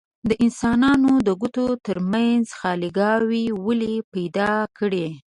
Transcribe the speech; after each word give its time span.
د 0.29 0.31
انسانانو 0.45 1.11
د 1.27 1.29
ګوتو 1.41 1.65
ترمنځ 1.85 2.45
خاليګاوې 2.59 3.45
ولې 3.65 3.95
پیدا 4.13 4.51
کړي؟ 4.77 5.07